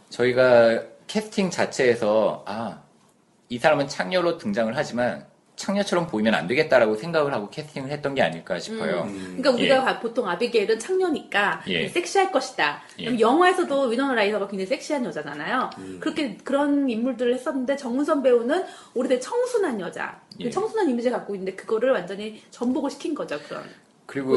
저희가 0.09 0.83
캐스팅 1.07 1.49
자체에서 1.49 2.43
아, 2.45 2.83
이 3.49 3.57
사람은 3.57 3.87
창녀로 3.87 4.37
등장을 4.37 4.71
하지만 4.77 5.25
창녀처럼 5.55 6.05
보이면 6.05 6.35
안 6.35 6.45
되겠다라고 6.45 6.95
생각을 6.95 7.33
하고 7.33 7.49
캐스팅을 7.49 7.89
했던 7.89 8.13
게 8.13 8.21
아닐까 8.21 8.59
싶어요. 8.59 9.07
그러니까 9.11 9.49
우리가 9.49 9.83
봐- 9.83 9.99
보통 9.99 10.27
아비게일은 10.29 10.77
창녀니까 10.77 11.63
예. 11.67 11.87
섹시할 11.87 12.31
것이다. 12.31 12.83
예. 12.99 13.19
영화에서도 13.19 13.85
위너나 13.87 14.13
라이더가 14.13 14.47
굉장히 14.47 14.67
섹시한 14.67 15.03
여자잖아요. 15.05 15.71
음. 15.79 15.97
그렇게 15.99 16.37
그런 16.43 16.87
인물들을 16.87 17.33
했었는데 17.33 17.77
정우선 17.77 18.21
배우는 18.21 18.63
오래된 18.93 19.19
청순한 19.21 19.79
여자, 19.79 20.21
그 20.37 20.43
예. 20.45 20.49
청순한 20.51 20.87
이미지를 20.87 21.17
갖고 21.17 21.33
있는데 21.33 21.55
그거를 21.55 21.93
완전히 21.93 22.43
전복을 22.51 22.91
시킨 22.91 23.15
거죠. 23.15 23.39
그런. 23.47 23.63
그리고. 24.11 24.35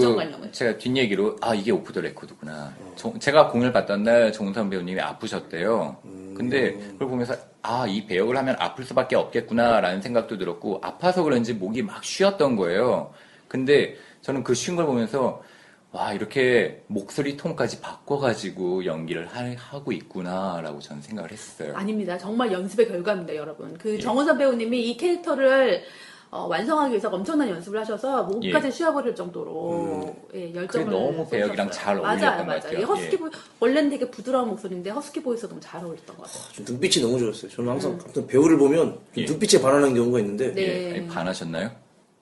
제가 0.52 0.78
뒷얘기로 0.78 1.36
아 1.40 1.52
이게 1.52 1.72
오프 1.72 1.92
더 1.92 2.00
레코드구나. 2.00 2.72
저- 2.94 3.12
제가 3.18 3.48
공을 3.48 3.72
봤던 3.72 4.04
날 4.04 4.32
정우선 4.32 4.70
배우님이 4.70 5.00
아프셨대요. 5.00 5.96
근데 6.36 6.74
그걸 6.92 7.08
보면서 7.08 7.34
아 7.62 7.84
이 7.88 8.06
배역을 8.06 8.36
하면 8.36 8.54
아플 8.60 8.84
수밖에 8.84 9.16
없겠구나라는 9.16 10.00
생각도 10.00 10.38
들었고 10.38 10.78
아파서 10.82 11.24
그런지 11.24 11.54
목이 11.54 11.82
막 11.82 12.04
쉬었던 12.04 12.54
거예요. 12.56 13.12
근데 13.48 13.96
저는 14.22 14.44
그쉰걸 14.44 14.86
보면서 14.86 15.42
와 15.90 16.12
이렇게 16.12 16.82
목소리 16.86 17.36
톤까지 17.36 17.80
바꿔가지고 17.80 18.84
연기를 18.84 19.26
하, 19.26 19.44
하고 19.56 19.90
있구나라고 19.92 20.78
저는 20.80 21.02
생각을 21.02 21.32
했어요. 21.32 21.72
아닙니다. 21.76 22.16
정말 22.18 22.52
연습의 22.52 22.86
결과입니다, 22.88 23.34
여러분. 23.34 23.72
예. 23.72 23.76
그 23.78 23.98
정우선 23.98 24.38
배우님이 24.38 24.90
이 24.90 24.96
캐릭터를 24.96 25.82
어, 26.30 26.46
완성하기 26.48 26.90
위해서 26.90 27.08
엄청난 27.08 27.48
연습을 27.48 27.78
하셔서 27.80 28.24
목까지 28.24 28.66
예. 28.66 28.70
쉬어버릴 28.70 29.14
정도로 29.14 30.16
예, 30.34 30.52
열정을 30.54 30.66
그게 30.68 30.84
너무 30.84 31.28
배역이랑. 31.28 31.70
잘 31.70 31.96
어울렸던 31.96 32.20
맞아요, 32.20 32.38
것 32.38 32.44
맞아요. 32.46 32.60
같아요. 32.60 32.80
이 32.80 32.82
허스키 32.82 33.14
예. 33.14 33.18
보이 33.18 33.30
원래는 33.60 33.90
되게 33.90 34.10
부드러운 34.10 34.48
목소리인데 34.48 34.90
허스키 34.90 35.22
보이스 35.22 35.46
너무 35.48 35.60
잘 35.60 35.84
어울렸던 35.84 36.16
것 36.16 36.24
같아요. 36.24 36.52
좀 36.54 36.64
눈빛이 36.66 37.04
너무 37.04 37.18
좋았어요. 37.20 37.50
저는 37.52 37.70
항상 37.70 37.98
어떤 38.08 38.26
배우를 38.26 38.58
보면 38.58 38.98
예. 39.16 39.24
눈빛에 39.26 39.60
반하는 39.60 39.94
경우가 39.94 40.18
있는데 40.20 40.52
네. 40.52 40.62
예, 40.62 40.98
아니, 40.98 41.08
반하셨나요? 41.08 41.70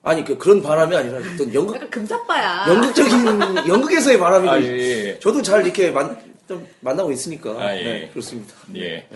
아니 0.03 0.23
그 0.23 0.37
그런 0.37 0.61
반함이 0.61 0.95
아니라 0.95 1.17
어떤 1.17 1.51
연극 1.53 1.75
약간 1.75 1.89
금사빠야. 1.89 2.65
연극적인 2.67 3.13
연극에서의 3.67 4.19
반함이 4.19 4.47
아, 4.49 4.61
예, 4.61 4.67
예. 4.67 5.19
저도 5.19 5.41
잘 5.41 5.63
이렇게 5.63 5.89
만, 5.89 6.15
좀 6.47 6.67
만나고 6.81 7.11
있으니까 7.11 7.51
아, 7.51 7.75
예. 7.75 7.83
네, 7.83 8.09
그렇습니다. 8.09 8.53
예. 8.75 9.07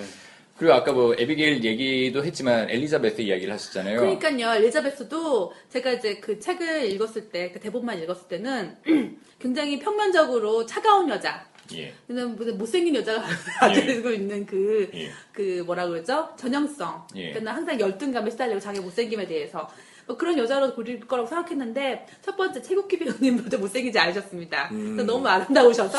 그리고 0.57 0.73
아까 0.73 0.91
뭐 0.91 1.13
에비게일 1.17 1.63
얘기도 1.63 2.25
했지만 2.25 2.69
엘리자베스 2.69 3.21
이야기를 3.21 3.53
하셨잖아요. 3.53 3.99
그러니까요, 3.99 4.55
엘리자베스도 4.55 5.53
제가 5.69 5.91
이제 5.93 6.17
그 6.17 6.39
책을 6.39 6.91
읽었을 6.91 7.29
때, 7.29 7.51
그 7.51 7.59
대본만 7.59 8.01
읽었을 8.01 8.27
때는 8.27 8.75
굉장히 9.39 9.77
평면적으로 9.79 10.65
차가운 10.65 11.09
여자. 11.09 11.45
예. 11.73 11.93
그냥 12.07 12.35
무슨 12.35 12.57
못생긴 12.57 12.95
여자가 12.95 13.21
가지고 13.59 14.09
있는 14.09 14.45
그, 14.45 14.89
예. 14.93 15.11
그 15.31 15.63
뭐라 15.65 15.87
그러죠? 15.87 16.29
전형성. 16.37 17.07
예. 17.15 17.29
그러니까 17.31 17.53
항상 17.53 17.79
열등감에 17.79 18.31
시달리고 18.31 18.59
자기 18.59 18.79
못생김에 18.79 19.27
대해서. 19.27 19.69
뭐 20.07 20.15
그런 20.17 20.37
여자로 20.37 20.73
그릴 20.73 21.01
거라고 21.01 21.27
생각했는데, 21.27 22.05
첫 22.23 22.35
번째 22.37 22.61
최국희 22.61 22.97
배우님도 22.97 23.57
못생기지 23.59 23.99
않으셨습니다. 23.99 24.69
그래서 24.69 25.03
너무 25.03 25.27
아름다우셔서, 25.27 25.97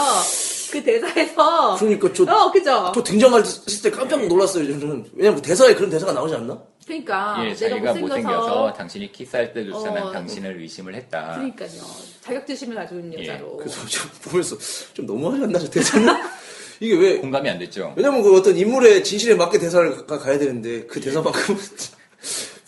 그 0.72 0.82
대사에서. 0.82 1.76
그러니까 1.78 2.12
저- 2.14 2.24
어, 2.24 2.50
그죠? 2.50 2.90
저 2.94 3.02
등장했을 3.02 3.82
때 3.82 3.90
깜짝 3.90 4.26
놀랐어요. 4.26 4.64
저는 4.80 5.04
왜냐면 5.14 5.34
뭐 5.34 5.42
대사에 5.42 5.74
그런 5.74 5.90
대사가 5.90 6.12
나오지 6.12 6.34
않나? 6.34 6.58
그러니까. 6.86 7.36
예, 7.40 7.48
내가 7.54 7.56
자기가 7.56 7.92
못생겨서. 7.94 8.00
못생겨서 8.00 8.72
당신이 8.72 9.12
키스할 9.12 9.52
때조차는 9.52 10.02
어. 10.04 10.10
당신을 10.12 10.58
의심을 10.58 10.94
했다. 10.94 11.34
그러니까요. 11.34 11.68
자격지심을 12.22 12.76
가지고 12.76 13.00
있는 13.00 13.18
예. 13.18 13.28
여자로. 13.28 13.56
그래서 13.58 13.80
저 13.88 14.08
보면서 14.30 14.56
좀 14.94 15.04
너무하지 15.04 15.44
않나 15.44 15.58
저 15.58 15.68
대사는? 15.68 16.08
이게 16.80 16.94
왜? 16.96 17.18
공감이 17.18 17.50
안 17.50 17.58
됐죠? 17.58 17.92
왜냐면 17.96 18.22
그 18.22 18.34
어떤 18.38 18.56
인물의 18.56 19.04
진실에 19.04 19.34
맞게 19.34 19.58
대사를 19.58 20.06
가, 20.06 20.18
가야 20.18 20.38
되는데 20.38 20.86
그 20.86 20.98
대사만큼은 21.00 21.58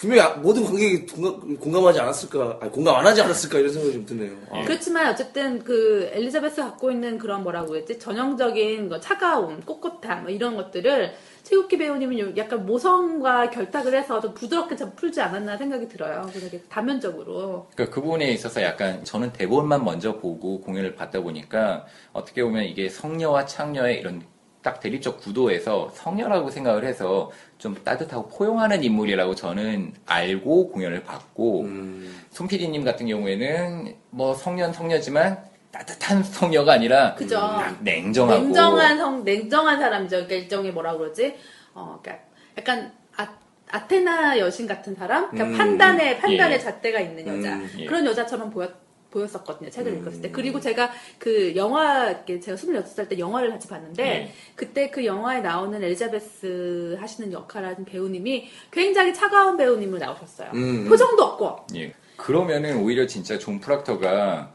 분명히 0.01 0.23
아- 0.23 0.35
모든 0.37 0.65
관객이 0.65 1.05
공감, 1.09 1.57
공감 1.59 1.85
하지 1.85 2.01
않았을까, 2.01 2.57
아니, 2.63 2.73
공감 2.73 2.97
안 2.97 3.07
하지 3.07 3.21
않았을까 3.21 3.59
이런 3.59 3.71
생각이 3.71 3.93
좀 3.93 4.07
드네요. 4.07 4.33
아. 4.51 4.65
그렇지만 4.65 5.09
어쨌든 5.13 5.63
그 5.63 6.09
엘리자베스 6.15 6.63
갖고 6.63 6.91
있는 6.91 7.19
그런 7.19 7.43
뭐라고 7.43 7.77
했지 7.77 7.99
전형적인 7.99 8.89
거 8.89 8.99
차가움, 8.99 9.61
꼿꼿함 9.61 10.23
뭐 10.23 10.31
이런 10.31 10.57
것들을 10.57 11.13
최국기 11.43 11.77
배우님은 11.77 12.19
요- 12.19 12.33
약간 12.39 12.65
모성과 12.65 13.51
결탁을 13.51 13.95
해서 13.95 14.21
좀 14.23 14.33
부드럽게 14.33 14.75
좀 14.77 14.91
풀지 14.97 15.21
않았나 15.21 15.59
생각이 15.59 15.87
들어요. 15.89 16.31
되게 16.33 16.63
다면적으로. 16.71 17.67
그러니까 17.75 17.95
그 17.95 18.01
부분에 18.01 18.33
있어서 18.33 18.63
약간 18.63 19.05
저는 19.05 19.35
대본만 19.35 19.85
먼저 19.85 20.17
보고 20.17 20.63
공연을 20.63 20.95
봤다 20.95 21.21
보니까 21.21 21.85
어떻게 22.15 22.43
보면 22.43 22.65
이게 22.65 22.89
성녀와 22.89 23.45
창녀의 23.45 23.99
이런 23.99 24.23
딱 24.63 24.81
대립적 24.81 25.21
구도에서 25.21 25.91
성녀라고 25.95 26.51
생각을 26.51 26.85
해서 26.85 27.31
좀 27.59 27.75
따뜻하고 27.83 28.29
포용하는 28.29 28.85
인물이라고 28.85 29.35
저는 29.35 29.95
알고 30.07 30.71
공연을 30.71 31.05
봤고 31.05 31.63
음. 31.63 32.23
손 32.31 32.47
PD님 32.47 32.85
같은 32.85 33.07
경우에는 33.07 33.95
뭐 34.11 34.35
성년 34.35 34.73
성녀지만 34.73 35.39
따뜻한 35.71 36.23
성녀가 36.25 36.73
아니라 36.73 37.15
그죠. 37.15 37.37
약 37.37 37.83
냉정하고 37.83 38.43
냉정한 38.43 38.99
성, 38.99 39.25
냉정한 39.25 39.79
사람이죠. 39.79 40.17
그러니까 40.17 40.35
일종의 40.35 40.73
뭐라 40.73 40.97
그러지? 40.97 41.37
어, 41.75 41.99
그러니까 42.03 42.25
약간 42.59 42.93
아, 43.17 43.29
아테나 43.71 44.39
여신 44.39 44.67
같은 44.67 44.95
사람? 44.95 45.31
그러니까 45.31 45.55
음. 45.55 45.59
판단의, 45.59 46.19
판단의 46.19 46.59
예. 46.59 46.59
잣대가 46.59 47.01
있는 47.01 47.27
여자. 47.27 47.55
음, 47.55 47.71
예. 47.79 47.85
그런 47.87 48.05
여자처럼 48.05 48.51
보였, 48.51 48.71
보였었거든요. 49.11 49.71
책을 49.71 49.99
읽었을 49.99 50.23
때. 50.23 50.31
그리고 50.31 50.61
제가 50.61 50.91
그 51.19 51.55
영화, 51.57 52.25
제가 52.25 52.57
26살 52.57 53.09
때 53.09 53.19
영화를 53.19 53.51
같이 53.51 53.69
봤는데, 53.69 54.03
예. 54.05 54.33
그때 54.55 54.91
그 54.91 55.05
영화에 55.05 55.41
나오는 55.41 55.83
엘리자베스 55.83 56.97
하시는 57.01 57.33
역할을 57.33 57.69
하는 57.69 57.85
배우님이 57.85 58.49
굉장히 58.71 59.13
차가운 59.13 59.57
배우님을 59.57 59.99
나오셨어요. 59.99 60.51
음. 60.55 60.89
표정도 60.89 61.23
없고. 61.25 61.67
예. 61.77 61.93
그러면은 62.17 62.83
오히려 62.83 63.07
진짜 63.07 63.39
존 63.39 63.61
프락터가 63.61 64.53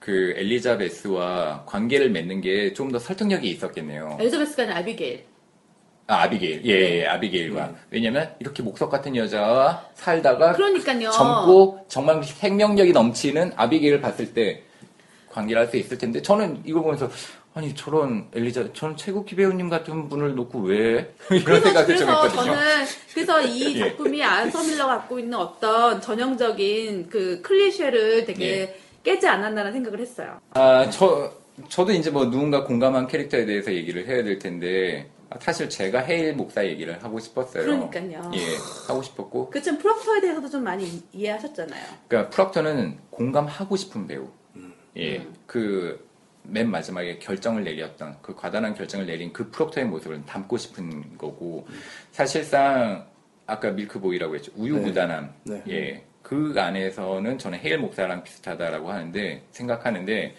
그 0.00 0.34
엘리자베스와 0.36 1.64
관계를 1.66 2.10
맺는 2.10 2.40
게 2.40 2.72
좀 2.74 2.90
더 2.90 2.98
설득력이 2.98 3.48
있었겠네요. 3.50 4.16
엘리자베스가 4.20 4.62
아니라 4.64 4.78
아비게일. 4.78 5.24
아, 6.06 6.22
아비게일. 6.22 6.62
예, 6.66 6.98
예, 7.00 7.06
아비게일과. 7.06 7.72
왜냐면 7.90 8.34
이렇게 8.40 8.62
목석 8.62 8.90
같은 8.90 9.14
여자와 9.16 9.86
살다가 9.94 10.52
그러니까요. 10.52 11.10
젊고 11.10 11.86
정말 11.88 12.22
생명력이 12.22 12.92
넘치는 12.92 13.52
아비게일을 13.56 14.00
봤을 14.00 14.34
때 14.34 14.62
관계를 15.30 15.62
할 15.62 15.68
수 15.68 15.76
있을 15.78 15.96
텐데 15.96 16.20
저는 16.20 16.62
이걸 16.66 16.82
보면서 16.82 17.08
아니 17.54 17.74
저런 17.74 18.28
엘리자 18.34 18.72
저는 18.74 18.96
최국희 18.96 19.36
배우님 19.36 19.68
같은 19.70 20.08
분을 20.08 20.34
놓고 20.34 20.60
왜 20.60 21.14
이런 21.30 21.60
생각을 21.62 21.96
좀 21.96 22.08
했거든요. 22.08 22.42
저는 22.44 22.84
그래서 23.14 23.40
이 23.42 23.74
예. 23.80 23.88
작품이 23.90 24.22
안서 24.22 24.62
밀러가 24.62 24.98
갖고 24.98 25.18
있는 25.18 25.38
어떤 25.38 26.00
전형적인 26.00 27.08
그 27.08 27.40
클리셰를 27.42 28.24
되게 28.26 28.44
예. 28.60 28.76
깨지 29.04 29.26
않았나라는 29.28 29.72
생각을 29.72 30.00
했어요. 30.00 30.38
아, 30.54 30.88
저, 30.90 31.32
저도 31.68 31.92
이제 31.92 32.10
뭐 32.10 32.26
누군가 32.30 32.64
공감한 32.64 33.06
캐릭터에 33.06 33.44
대해서 33.46 33.72
얘기를 33.72 34.06
해야 34.06 34.22
될 34.22 34.38
텐데, 34.38 35.08
아, 35.18 35.21
사실 35.40 35.68
제가 35.68 36.00
헤일 36.00 36.34
목사 36.34 36.64
얘기를 36.64 37.02
하고 37.02 37.18
싶었어요. 37.18 37.64
그러니까요. 37.64 38.30
예, 38.34 38.40
하고 38.88 39.02
싶었고. 39.02 39.50
그참 39.50 39.78
프로프터에 39.78 40.20
대해서도 40.20 40.48
좀 40.48 40.64
많이 40.64 40.84
이- 40.86 41.02
이해하셨잖아요. 41.12 41.84
그러니까 42.08 42.30
프럭터는 42.30 42.98
공감하고 43.10 43.76
싶은 43.76 44.06
배우. 44.06 44.28
예, 44.96 45.18
음. 45.18 45.34
그, 45.46 46.06
맨 46.44 46.70
마지막에 46.70 47.18
결정을 47.18 47.64
내렸던, 47.64 48.16
그 48.20 48.34
과단한 48.34 48.74
결정을 48.74 49.06
내린 49.06 49.32
그 49.32 49.50
프럭터의 49.50 49.86
모습을 49.86 50.24
담고 50.26 50.56
싶은 50.58 51.16
거고, 51.16 51.66
사실상, 52.10 53.06
아까 53.46 53.70
밀크보이라고 53.70 54.34
했죠. 54.34 54.52
우유부단함. 54.56 55.32
네. 55.44 55.62
예. 55.68 56.04
그 56.22 56.54
안에서는 56.56 57.38
저는 57.38 57.58
헤일 57.58 57.78
목사랑 57.78 58.22
비슷하다라고 58.22 58.90
하는데, 58.90 59.42
생각하는데, 59.50 60.34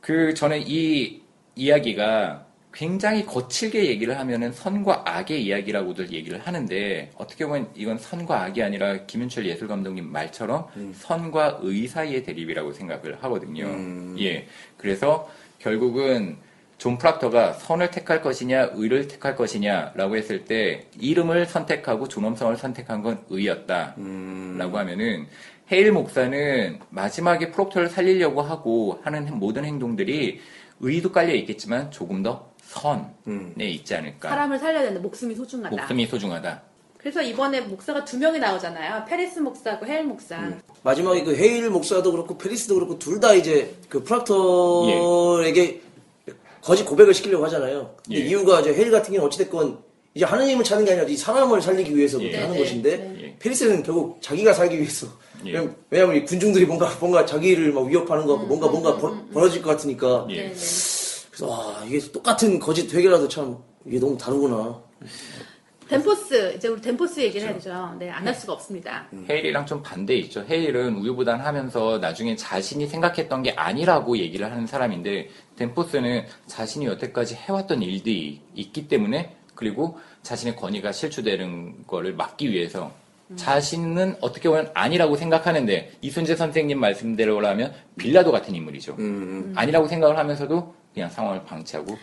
그, 0.00 0.34
저는 0.34 0.62
이 0.66 1.22
이야기가 1.56 2.46
굉장히 2.72 3.26
거칠게 3.26 3.86
얘기를 3.86 4.18
하면은 4.18 4.52
선과 4.52 5.02
악의 5.04 5.44
이야기라고들 5.44 6.12
얘기를 6.12 6.38
하는데, 6.38 7.10
어떻게 7.16 7.46
보면 7.46 7.68
이건 7.74 7.98
선과 7.98 8.42
악이 8.44 8.62
아니라 8.62 9.06
김윤철 9.06 9.46
예술 9.46 9.66
감독님 9.68 10.10
말처럼 10.10 10.66
선과 10.94 11.60
의 11.62 11.88
사이의 11.88 12.22
대립이라고 12.22 12.72
생각을 12.72 13.18
하거든요. 13.22 13.64
음. 13.64 14.16
예. 14.20 14.46
그래서 14.76 15.28
결국은 15.58 16.36
존 16.78 16.96
프락터가 16.96 17.54
선을 17.54 17.90
택할 17.90 18.22
것이냐, 18.22 18.70
의를 18.74 19.06
택할 19.08 19.36
것이냐라고 19.36 20.16
했을 20.16 20.44
때, 20.44 20.86
이름을 20.98 21.46
선택하고 21.46 22.08
존엄성을 22.08 22.56
선택한 22.56 23.02
건 23.02 23.20
의였다. 23.28 23.96
음. 23.98 24.56
라고 24.58 24.78
하면은 24.78 25.26
헤일 25.70 25.92
목사는 25.92 26.78
마지막에 26.88 27.50
프록터를 27.50 27.88
살리려고 27.88 28.42
하고 28.42 29.00
하는 29.04 29.38
모든 29.38 29.64
행동들이 29.64 30.40
의도 30.80 31.12
깔려 31.12 31.34
있겠지만 31.34 31.90
조금 31.90 32.22
더 32.22 32.49
선에 32.70 33.02
음. 33.26 33.54
있지 33.58 33.94
않을까. 33.94 34.28
사람을 34.28 34.58
살려야 34.58 34.82
되는데 34.82 35.00
목숨이 35.00 35.34
소중하다. 35.34 35.76
목숨이 35.76 36.06
소중하다. 36.06 36.62
그래서 36.98 37.22
이번에 37.22 37.62
목사가 37.62 38.04
두 38.04 38.18
명이 38.18 38.38
나오잖아요. 38.38 39.04
패리스 39.06 39.38
목사하고 39.40 39.86
헤일 39.86 40.04
목사. 40.04 40.36
음. 40.38 40.60
마지막에 40.82 41.22
그 41.24 41.34
헤일 41.34 41.68
목사도 41.70 42.12
그렇고 42.12 42.36
패리스도 42.38 42.74
그렇고 42.74 42.98
둘 42.98 43.18
다 43.20 43.32
이제 43.34 43.74
그 43.88 44.02
프락터에게 44.04 45.80
거짓 46.62 46.84
고백을 46.84 47.14
시키려고 47.14 47.44
하잖아요. 47.46 47.94
근데 48.04 48.20
예. 48.20 48.24
이유가 48.26 48.60
이제 48.60 48.72
헤일 48.74 48.90
같은 48.90 49.12
경우는 49.12 49.26
어찌됐건 49.26 49.78
이제 50.14 50.24
하느님을 50.26 50.62
찾는 50.64 50.84
게 50.84 50.92
아니라 50.92 51.06
이 51.08 51.16
사람을 51.16 51.62
살리기 51.62 51.96
위해서 51.96 52.18
그렇게 52.18 52.36
예. 52.36 52.40
하는 52.42 52.54
네, 52.54 52.60
것인데 52.60 52.96
네. 52.96 53.16
예. 53.22 53.36
패리스는 53.38 53.82
결국 53.82 54.20
자기가 54.20 54.52
살기 54.52 54.76
위해서 54.78 55.06
예. 55.46 55.66
왜냐면, 55.88 56.16
이 56.16 56.24
군중들이 56.24 56.66
뭔가 56.66 56.90
뭔가 57.00 57.24
자기를 57.24 57.72
막 57.72 57.86
위협하는 57.86 58.26
거 58.26 58.34
같고 58.34 58.46
뭔가 58.46 58.68
뭔가 58.68 58.96
벌, 58.98 59.14
벌어질 59.32 59.62
것 59.62 59.70
같으니까 59.70 60.26
예. 60.30 60.36
네, 60.36 60.48
네. 60.50 60.54
그래서 61.40 61.48
와 61.48 61.82
이게 61.86 61.98
똑같은 62.12 62.58
거짓 62.58 62.92
회계라도 62.92 63.26
참 63.28 63.56
이게 63.86 63.98
너무 63.98 64.16
다르구나. 64.18 64.78
덴포스 65.88 66.54
이제 66.56 66.68
우리 66.68 66.80
덴포스 66.80 67.18
얘기를 67.20 67.48
그렇죠. 67.48 67.70
해야죠. 67.70 67.96
네, 67.98 68.10
안 68.10 68.24
할 68.26 68.34
수가 68.34 68.52
없습니다. 68.52 69.06
헤일이랑 69.28 69.66
좀 69.66 69.82
반대 69.82 70.14
있죠. 70.18 70.44
헤일은 70.48 70.96
우유부단하면서 70.98 71.98
나중에 71.98 72.36
자신이 72.36 72.86
생각했던 72.86 73.42
게 73.42 73.52
아니라고 73.52 74.18
얘기를 74.18 74.50
하는 74.52 74.66
사람인데 74.66 75.30
덴포스는 75.56 76.26
자신이 76.46 76.84
여태까지 76.86 77.34
해왔던 77.36 77.82
일들이 77.82 78.40
있기 78.54 78.86
때문에 78.86 79.34
그리고 79.54 79.98
자신의 80.22 80.56
권위가 80.56 80.92
실추되는 80.92 81.86
거를 81.86 82.14
막기 82.14 82.50
위해서 82.52 82.92
자신은 83.36 84.16
어떻게 84.20 84.48
보면 84.48 84.70
아니라고 84.74 85.16
생각하는데 85.16 85.92
이순재 86.02 86.36
선생님 86.36 86.78
말씀대로라면 86.78 87.72
빌라도 87.96 88.30
같은 88.30 88.54
인물이죠. 88.54 88.96
아니라고 89.54 89.88
생각을 89.88 90.18
하면서도 90.18 90.79
그냥 90.94 91.10
상황을 91.10 91.44
방치하고 91.44 91.96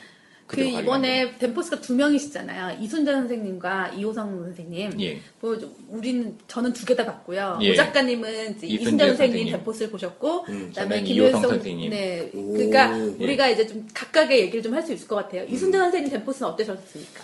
그 0.48 0.62
이번에 0.62 1.38
덴포스가 1.40 1.82
두 1.82 1.94
명이시잖아요. 1.94 2.78
이순재 2.82 3.12
선생님과 3.12 3.90
이호성 3.90 4.44
선생님. 4.46 4.92
예. 5.02 5.20
뭐 5.42 5.58
좀- 5.60 5.76
우리는 5.90 6.38
저는 6.48 6.72
두 6.72 6.86
개 6.86 6.96
다 6.96 7.04
봤고요. 7.06 7.60
예. 7.64 7.72
오 7.74 7.76
작가님은 7.76 8.56
이제 8.56 8.66
이순재 8.68 8.82
이순재 9.08 9.08
선생님. 9.08 9.52
덴포스를 9.52 9.90
보셨고, 9.92 10.44
그다음에 10.44 10.72
저는 10.72 11.04
김효성 11.04 11.42
선생님. 11.42 11.90
네, 11.90 12.32
오. 12.34 12.54
그러니까 12.54 12.98
예. 12.98 13.02
우리가 13.26 13.50
이제 13.50 13.68
좀 13.68 13.86
각각의 13.94 14.40
얘기를 14.40 14.62
좀 14.64 14.74
할 14.74 14.82
수 14.84 14.94
있을 14.94 15.06
것 15.06 15.18
같아요. 15.18 15.44
이순재 15.50 15.78
선생님 15.78 16.10
덴포스는 16.12 16.50
어떠셨습니까? 16.52 17.24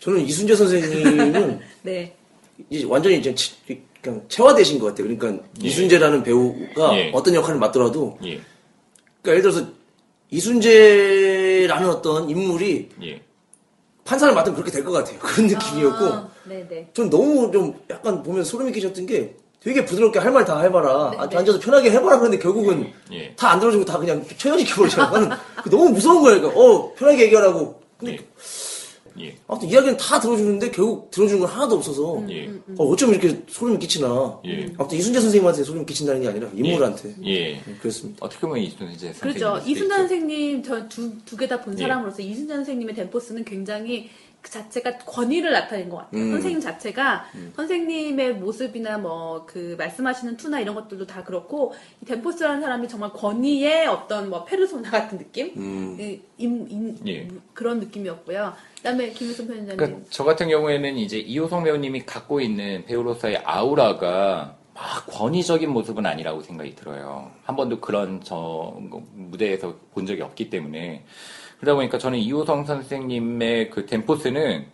저는 0.00 0.20
이순재 0.20 0.54
선생님은 0.54 1.60
네, 1.82 2.14
이제 2.68 2.84
완전히 2.84 3.16
이제 3.20 3.34
치- 3.34 3.54
그냥 4.02 4.22
체화되신 4.28 4.78
것 4.80 4.88
같아요. 4.88 5.08
그러니까 5.16 5.42
이순재라는 5.62 6.22
배우가 6.22 6.94
예. 6.98 7.10
어떤 7.14 7.34
역할을 7.36 7.58
맡더라도 7.58 8.18
예. 8.22 8.38
그러니까 9.22 9.30
예를 9.30 9.40
들어서 9.40 9.66
이순재라는 10.30 11.88
어떤 11.88 12.28
인물이 12.30 12.88
예. 13.02 13.22
판사를 14.04 14.34
맡으면 14.34 14.54
그렇게 14.56 14.70
될 14.70 14.84
것 14.84 14.92
같아요. 14.92 15.18
그런 15.18 15.46
느낌이었고 15.48 16.04
아, 16.06 16.28
네, 16.44 16.66
네. 16.68 16.88
전 16.92 17.08
너무 17.08 17.50
좀 17.50 17.74
약간 17.90 18.22
보면 18.22 18.44
소름이 18.44 18.72
끼쳤던 18.72 19.06
게 19.06 19.34
되게 19.60 19.82
부드럽게 19.84 20.18
할 20.18 20.30
말 20.32 20.44
다 20.44 20.60
해봐라. 20.60 21.10
네, 21.12 21.16
아, 21.18 21.28
네. 21.28 21.36
앉아서 21.38 21.58
편하게 21.58 21.90
해봐라. 21.90 22.18
그런데 22.18 22.38
결국은 22.38 22.92
예. 23.12 23.34
다안 23.34 23.60
들어주고 23.60 23.84
다 23.86 23.98
그냥 23.98 24.22
처형시켜버리잖아요. 24.36 25.10
나는 25.10 25.36
그게 25.62 25.70
너무 25.70 25.88
무서운 25.90 26.22
거예요. 26.22 26.40
그러니까 26.42 26.60
어, 26.60 26.92
편하게 26.94 27.22
얘기하라고. 27.24 27.80
근데 27.96 28.12
예. 28.14 28.18
예. 29.20 29.36
아무튼 29.46 29.68
이야기는 29.68 29.96
다 29.96 30.18
들어주는데 30.20 30.70
결국 30.70 31.10
들어주는 31.10 31.40
건 31.40 31.48
하나도 31.48 31.76
없어서 31.76 32.22
예. 32.30 32.48
어, 32.76 32.84
어쩜 32.84 33.10
이렇게 33.10 33.42
소름이 33.48 33.78
끼치나. 33.78 34.40
예. 34.46 34.72
아무튼 34.76 34.98
이순재 34.98 35.20
선생님한테 35.20 35.62
소름이 35.64 35.86
끼친다는 35.86 36.22
게 36.22 36.28
아니라 36.28 36.48
인물한테. 36.54 37.14
예. 37.24 37.52
네, 37.54 37.62
그렇습니다. 37.80 38.24
어떻게 38.24 38.40
보면 38.40 38.58
이순재 38.62 39.12
선생님. 39.12 39.20
그렇죠. 39.20 39.62
이순재 39.70 39.94
선생님 39.96 40.62
저 40.62 40.88
두 40.88 41.12
두 41.24 41.36
개 41.36 41.46
다본 41.46 41.74
예. 41.78 41.82
사람으로서 41.82 42.22
이순재 42.22 42.54
선생님의 42.54 42.94
덴포스는 42.96 43.44
굉장히 43.44 44.08
그 44.44 44.50
자체가 44.50 44.98
권위를 44.98 45.52
나타낸 45.52 45.88
것 45.88 45.96
같아요. 45.96 46.20
음. 46.20 46.30
선생님 46.32 46.60
자체가 46.60 47.24
선생님의 47.56 48.34
모습이나 48.34 48.98
뭐 48.98 49.46
그 49.46 49.74
말씀하시는 49.78 50.36
투나 50.36 50.60
이런 50.60 50.74
것들도 50.74 51.06
다 51.06 51.24
그렇고 51.24 51.74
이 52.02 52.04
덴포스라는 52.04 52.60
사람이 52.60 52.88
정말 52.88 53.10
권위의 53.10 53.86
어떤 53.86 54.28
뭐 54.28 54.44
페르소나 54.44 54.90
같은 54.90 55.16
느낌, 55.18 55.52
음. 55.56 55.96
이- 55.98 56.20
임- 56.38 56.66
임- 56.68 56.98
예. 57.06 57.26
그런 57.54 57.80
느낌이었고요. 57.80 58.52
그다음에 58.76 59.10
김일순 59.10 59.46
편집장님. 59.46 59.76
그러니까 59.78 60.00
저 60.10 60.24
같은 60.24 60.48
경우에는 60.48 60.96
이제 60.98 61.18
이호성 61.18 61.64
배우님이 61.64 62.04
갖고 62.04 62.40
있는 62.40 62.84
배우로서의 62.84 63.38
아우라가 63.44 64.56
막 64.74 65.06
권위적인 65.06 65.70
모습은 65.70 66.04
아니라고 66.04 66.42
생각이 66.42 66.74
들어요. 66.74 67.30
한 67.44 67.56
번도 67.56 67.80
그런 67.80 68.20
저 68.22 68.76
무대에서 69.14 69.74
본 69.94 70.04
적이 70.06 70.22
없기 70.22 70.50
때문에 70.50 71.04
그러다 71.64 71.74
보니까 71.76 71.96
저는 71.98 72.18
이호성 72.18 72.66
선생님의 72.66 73.70
그 73.70 73.86
덴포스는 73.86 74.66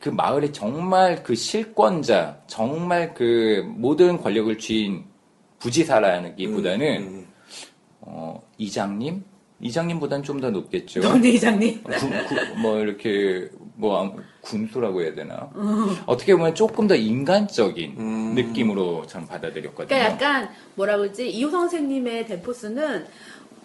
그 0.00 0.08
마을의 0.08 0.52
정말 0.52 1.22
그 1.22 1.34
실권자, 1.34 2.38
정말 2.48 3.14
그 3.14 3.64
모든 3.66 4.20
권력을 4.20 4.58
쥐인 4.58 5.04
부지사라기보다는 5.60 7.02
음. 7.02 7.26
어, 8.00 8.42
이장님, 8.58 9.24
이장님보다는 9.60 10.24
좀더 10.24 10.50
높겠죠. 10.50 11.00
노은혜 11.00 11.30
이장님. 11.30 11.82
군, 11.84 12.10
군- 12.26 12.60
뭐 12.60 12.80
이렇게 12.80 13.48
뭐 13.76 14.14
군수라고 14.42 15.02
해야 15.02 15.14
되나 15.14 15.50
어떻게 16.06 16.34
보면 16.34 16.54
조금 16.54 16.86
더 16.86 16.94
인간적인 16.94 17.94
음. 17.96 18.34
느낌으로 18.34 19.06
저는 19.06 19.26
받아들였거든요. 19.26 19.86
그러니까 19.86 20.12
약간 20.12 20.50
뭐라 20.74 20.96
그러지 20.98 21.30
이호성 21.30 21.60
선생님의 21.60 22.26
덴포스는 22.26 23.06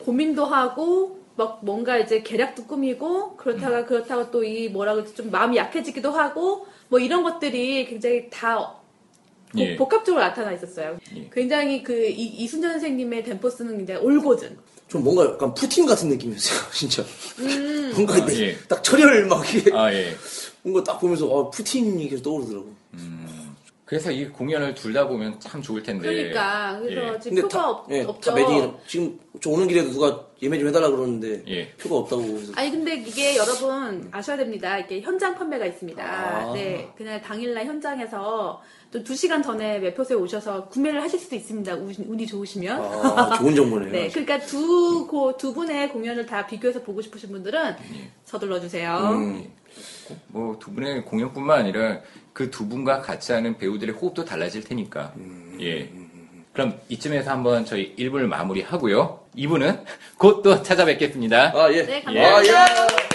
고민도 0.06 0.46
하고 0.46 1.19
막 1.40 1.60
뭔가 1.64 1.98
이제 1.98 2.22
계략도 2.22 2.66
꾸미고 2.66 3.32
음. 3.32 3.38
그렇다가 3.38 3.86
그렇다고 3.86 4.30
또 4.30 4.44
이 4.44 4.68
뭐라 4.68 4.94
그러지 4.94 5.16
좀 5.16 5.32
마음이 5.32 5.56
약해지기도 5.56 6.12
하고 6.12 6.68
뭐 6.90 7.00
이런 7.00 7.24
것들이 7.24 7.86
굉장히 7.88 8.30
다 8.30 8.58
복- 8.58 9.60
예. 9.62 9.76
복합적으로 9.78 10.22
나타나 10.22 10.52
있었어요. 10.52 10.98
예. 11.16 11.30
굉장히 11.34 11.82
그 11.82 11.94
이, 12.06 12.26
이순재 12.44 12.68
선생님의 12.68 13.24
덴포스는 13.24 13.78
굉장히 13.78 14.02
올고든. 14.02 14.58
좀 14.90 15.04
뭔가 15.04 15.24
약간 15.26 15.54
푸틴 15.54 15.86
같은 15.86 16.10
느낌이었어요, 16.10 16.60
진짜. 16.74 17.04
음. 17.40 17.92
뭔가 17.96 18.16
아, 18.16 18.28
예. 18.34 18.58
딱 18.68 18.84
철혈 18.84 19.26
막 19.28 19.44
이게 19.56 19.72
아 19.74 19.94
예. 19.94 20.14
뭔가 20.62 20.84
딱 20.84 21.00
보면서 21.00 21.26
아, 21.26 21.50
푸틴이 21.50 22.10
계속 22.10 22.24
떠오르더라고. 22.24 22.68
그래서 23.90 24.12
이 24.12 24.28
공연을 24.30 24.76
둘 24.76 24.94
다 24.94 25.08
보면 25.08 25.40
참 25.40 25.64
좋을 25.64 25.82
텐데. 25.82 26.08
그러니까 26.08 26.78
그래서 26.80 27.16
예. 27.16 27.20
지금 27.20 27.42
표가 27.42 27.48
다, 27.58 27.70
없, 27.70 27.92
예, 27.92 28.04
없죠. 28.04 28.30
다 28.30 28.36
매진이 28.36 28.74
지금 28.86 29.20
저 29.42 29.50
오는 29.50 29.68
길에도 29.68 29.90
누가 29.90 30.28
예매 30.44 30.60
좀 30.60 30.68
해달라 30.68 30.92
그러는데 30.92 31.44
예. 31.48 31.72
표가 31.74 31.96
없다고 31.98 32.22
해서 32.22 32.54
아니 32.56 32.70
근데 32.70 32.98
이게 32.98 33.36
여러분 33.36 34.08
아셔야 34.12 34.38
됩니다. 34.38 34.78
이게 34.78 35.02
현장 35.02 35.34
판매가 35.34 35.66
있습니다. 35.66 36.04
아. 36.04 36.54
네, 36.54 36.88
그냥 36.98 37.20
당일날 37.20 37.66
현장에서 37.66 38.62
또 38.92 39.04
2시간 39.04 39.44
전에 39.44 39.80
매표소에 39.80 40.16
오셔서 40.18 40.68
구매를 40.70 41.02
하실 41.02 41.18
수도 41.20 41.36
있습니다. 41.36 41.74
운- 41.76 41.96
운이 42.08 42.28
좋으시면. 42.28 42.80
아, 42.82 43.38
좋은 43.40 43.56
정보네요. 43.56 43.92
네, 43.92 44.10
그러니까 44.10 44.40
두, 44.40 45.08
고, 45.08 45.36
두 45.36 45.52
분의 45.54 45.90
공연을 45.90 46.28
다 46.28 46.46
비교해서 46.46 46.82
보고 46.84 47.02
싶으신 47.02 47.32
분들은 47.32 47.76
서둘러 48.26 48.60
주세요. 48.60 48.98
음. 49.14 49.52
뭐 50.28 50.58
두 50.60 50.72
분의 50.74 51.06
공연뿐만 51.06 51.60
아니라 51.60 52.00
그 52.34 52.50
두 52.52 52.68
분과 52.68 53.02
같이 53.02 53.32
하는 53.34 53.58
배우들의 53.58 53.96
호흡도 53.96 54.26
달라질 54.26 54.64
테니까. 54.64 55.14
예. 55.62 55.90
그럼 56.54 56.80
이쯤에서 56.90 57.32
한번 57.32 57.66
저희 57.66 57.96
1부를 57.98 58.28
마무리하고요. 58.28 59.20
2부는 59.36 59.84
곧 60.18 60.42
또 60.42 60.62
찾아뵙겠습니다. 60.64 61.52
아, 61.56 61.72
예. 61.74 61.84
네, 61.86 62.00
아, 62.00 62.06
감사합니다. 62.06 63.04
예. 63.04 63.09